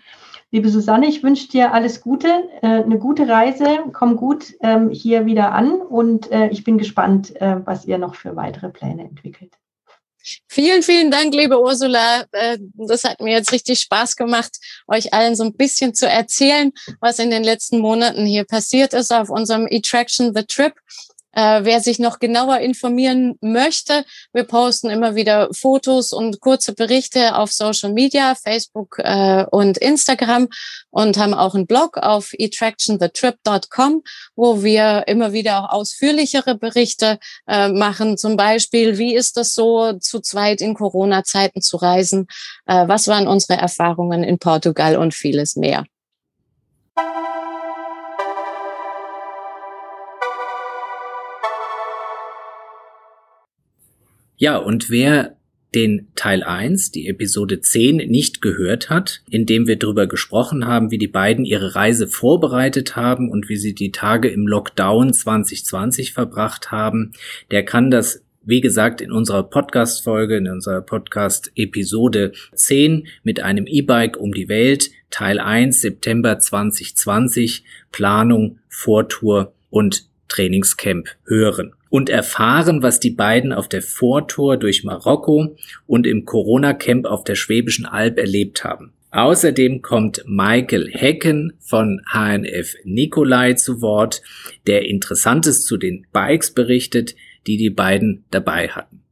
Liebe 0.53 0.68
Susanne, 0.68 1.09
ich 1.09 1.24
wünsche 1.24 1.48
dir 1.48 1.74
alles 1.74 2.00
Gute, 2.00 2.29
äh, 2.61 2.81
eine 2.81 3.00
gute 3.00 3.27
Reise, 3.27 3.66
komm 3.92 4.16
gut 4.16 4.55
ähm, 4.61 4.90
hier 4.90 5.27
wieder 5.27 5.50
an 5.50 5.81
und 5.81 6.31
äh, 6.31 6.46
ich 6.50 6.62
bin 6.62 6.79
gespannt, 6.79 7.35
äh, 7.40 7.57
was 7.64 7.87
ihr 7.87 7.98
noch 7.98 8.14
für 8.14 8.37
weitere 8.37 8.68
Pläne 8.68 9.03
entwickelt. 9.03 9.59
Vielen, 10.48 10.82
vielen 10.82 11.11
Dank, 11.11 11.35
liebe 11.35 11.61
Ursula. 11.61 12.24
Äh, 12.32 12.58
das 12.74 13.04
hat 13.04 13.20
mir 13.20 13.32
jetzt 13.32 13.52
richtig 13.52 13.80
Spaß 13.80 14.16
gemacht, 14.16 14.56
euch 14.87 15.12
allen 15.12 15.35
so 15.35 15.44
ein 15.44 15.54
bisschen 15.54 15.94
zu 15.94 16.08
erzählen, 16.08 16.72
was 17.00 17.18
in 17.18 17.30
den 17.30 17.44
letzten 17.44 17.78
Monaten 17.78 18.26
hier 18.26 18.44
passiert 18.44 18.92
ist 18.92 19.12
auf 19.12 19.30
unserem 19.30 19.66
E-Traction 19.68 20.35
The 20.35 20.44
Trip. 20.44 20.74
Äh, 21.33 21.61
wer 21.64 21.81
sich 21.81 21.99
noch 21.99 22.18
genauer 22.18 22.59
informieren 22.59 23.37
möchte, 23.40 24.05
wir 24.33 24.45
posten 24.45 24.90
immer 24.90 25.14
wieder 25.14 25.49
Fotos 25.53 26.12
und 26.12 26.40
kurze 26.40 26.75
Berichte 26.75 27.37
auf 27.37 27.53
Social 27.53 27.92
Media, 27.92 28.35
Facebook 28.35 28.97
äh, 28.99 29.45
und 29.51 29.79
Instagram 29.79 30.49
und 30.90 31.16
haben 31.16 31.35
auch 31.35 31.55
einen 31.55 31.66
Blog 31.66 31.97
auf 31.97 32.33
attractionthetrip.com, 32.38 34.03
wo 34.37 34.62
wir 34.62 35.05
immer 35.07 35.33
wieder 35.33 35.64
auch 35.64 35.73
ausführlichere 35.73 36.57
Berichte 36.57 37.18
äh, 37.47 37.68
machen. 37.68 38.18
Zum 38.18 38.37
Beispiel, 38.37 38.99
wie 38.99 39.14
ist 39.14 39.37
das 39.37 39.55
so, 39.55 39.95
zu 39.95 40.21
zweit 40.21 40.61
in 40.61 40.75
Corona-Zeiten 40.75 41.62
zu 41.62 41.79
reisen? 41.79 42.27
Äh, 42.66 42.88
was 42.88 43.09
waren 43.09 43.27
unsere 43.27 43.59
Erfahrungen 43.59 44.23
in 44.23 44.38
Portugal 44.38 44.97
und 44.97 45.14
vieles 45.14 45.57
mehr? 45.57 45.85
Ja, 54.42 54.57
und 54.57 54.90
wer 54.90 55.37
den 55.72 56.09
Teil 56.16 56.42
1, 56.42 56.90
die 56.90 57.07
Episode 57.07 57.61
10, 57.61 57.98
nicht 57.98 58.42
gehört 58.42 58.90
hat, 58.90 59.22
in 59.31 59.46
dem 59.46 59.68
wir 59.68 59.76
darüber 59.76 60.09
gesprochen 60.09 60.66
haben, 60.66 60.90
wie 60.90 60.98
die 60.98 61.07
beiden 61.07 61.44
ihre 61.44 61.76
Reise 61.76 62.09
vorbereitet 62.09 62.96
haben 62.96 63.31
und 63.31 63.48
wie 63.48 63.57
sie 63.57 63.72
die 63.72 63.92
Tage 63.92 64.26
im 64.26 64.48
Lockdown 64.48 65.12
2020 65.12 66.12
verbracht 66.12 66.72
haben, 66.72 67.12
der 67.52 67.64
kann 67.64 67.92
das 67.92 68.24
wie 68.44 68.61
gesagt, 68.61 69.00
in 69.00 69.12
unserer 69.12 69.44
Podcast-Folge, 69.44 70.38
in 70.38 70.48
unserer 70.48 70.81
Podcast-Episode 70.81 72.33
10 72.52 73.07
mit 73.22 73.38
einem 73.38 73.68
E-Bike 73.68 74.16
um 74.16 74.35
die 74.35 74.48
Welt, 74.48 74.90
Teil 75.11 75.38
1, 75.38 75.81
September 75.81 76.40
2020, 76.40 77.62
Planung, 77.92 78.59
Vortour 78.68 79.52
und 79.70 80.09
Trainingscamp 80.26 81.11
hören 81.26 81.74
und 81.92 82.09
erfahren, 82.09 82.83
was 82.83 83.00
die 83.00 83.11
beiden 83.11 83.52
auf 83.52 83.68
der 83.68 83.83
Vortour 83.83 84.57
durch 84.57 84.83
Marokko 84.83 85.55
und 85.87 86.07
im 86.07 86.24
Corona-Camp 86.24 87.05
auf 87.05 87.22
der 87.22 87.35
Schwäbischen 87.35 87.85
Alb 87.85 88.18
erlebt 88.18 88.64
haben. 88.64 88.94
Außerdem 89.11 89.83
kommt 89.83 90.24
Michael 90.24 90.88
Hecken 90.90 91.52
von 91.61 92.00
HNF 92.11 92.76
Nikolai 92.85 93.52
zu 93.52 93.83
Wort, 93.83 94.22
der 94.66 94.87
Interessantes 94.87 95.66
zu 95.66 95.76
den 95.76 96.07
Bikes 96.14 96.55
berichtet, 96.55 97.14
die 97.46 97.59
die 97.59 97.68
beiden 97.68 98.24
dabei 98.31 98.68
hatten. 98.68 99.02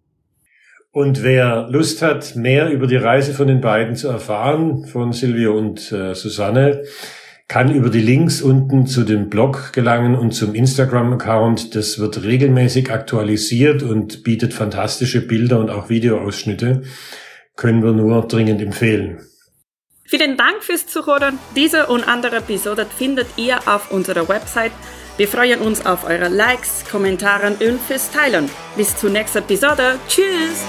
Und 0.91 1.23
wer 1.23 1.69
Lust 1.71 2.01
hat, 2.01 2.35
mehr 2.35 2.71
über 2.71 2.87
die 2.87 2.97
Reise 2.97 3.35
von 3.35 3.47
den 3.47 3.61
beiden 3.61 3.95
zu 3.95 4.09
erfahren, 4.09 4.87
von 4.87 5.13
Silvio 5.13 5.55
und 5.55 5.93
äh, 5.93 6.15
Susanne, 6.15 6.85
kann 7.51 7.75
über 7.75 7.91
die 7.91 8.01
Links 8.01 8.43
unten 8.43 8.87
zu 8.87 9.03
dem 9.03 9.29
Blog 9.29 9.73
gelangen 9.73 10.15
und 10.15 10.31
zum 10.31 10.55
Instagram-Account. 10.55 11.75
Das 11.75 11.99
wird 11.99 12.23
regelmäßig 12.23 12.93
aktualisiert 12.93 13.83
und 13.83 14.23
bietet 14.23 14.55
fantastische 14.55 15.21
Bilder 15.27 15.59
und 15.59 15.69
auch 15.69 15.89
Videoausschnitte. 15.89 16.83
Können 17.57 17.83
wir 17.83 17.91
nur 17.91 18.29
dringend 18.29 18.63
empfehlen. 18.63 19.19
Vielen 20.05 20.37
Dank 20.37 20.63
fürs 20.63 20.87
Zuhören. 20.87 21.41
Diese 21.57 21.89
und 21.89 22.07
andere 22.07 22.37
Episoden 22.37 22.87
findet 22.97 23.27
ihr 23.37 23.59
auf 23.67 23.91
unserer 23.91 24.29
Website. 24.29 24.73
Wir 25.17 25.27
freuen 25.27 25.59
uns 25.59 25.85
auf 25.85 26.05
eure 26.09 26.29
Likes, 26.29 26.85
Kommentare 26.89 27.49
und 27.49 27.81
fürs 27.81 28.13
Teilen. 28.13 28.49
Bis 28.77 28.97
zur 28.97 29.11
nächsten 29.11 29.39
Episode. 29.39 29.99
Tschüss! 30.07 30.65